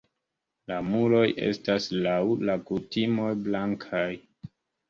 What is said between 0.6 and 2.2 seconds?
La muroj estas laŭ